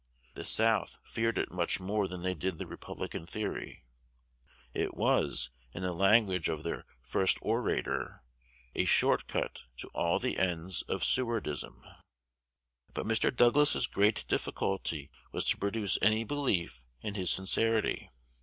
The 0.33 0.45
South 0.45 0.97
feared 1.03 1.37
it 1.37 1.51
much 1.51 1.79
more 1.79 2.07
than 2.07 2.23
they 2.23 2.33
did 2.33 2.57
the 2.57 2.65
Republican 2.65 3.27
theory: 3.27 3.85
it 4.73 4.95
was, 4.95 5.51
in 5.75 5.83
the 5.83 5.93
language 5.93 6.49
of 6.49 6.63
their 6.63 6.87
first 7.03 7.37
orator, 7.43 8.23
"a 8.73 8.85
shortcut 8.85 9.59
to 9.77 9.89
all 9.89 10.17
the 10.17 10.39
ends 10.39 10.81
of 10.87 11.03
Sewardism." 11.03 11.79
But 12.95 13.05
Mr. 13.05 13.29
Douglas's 13.31 13.85
great 13.85 14.25
difficulty 14.27 15.11
was 15.33 15.45
to 15.49 15.57
produce 15.59 15.99
any 16.01 16.23
belief 16.23 16.83
in 17.01 17.13
his 17.13 17.29
sincerity. 17.29 18.09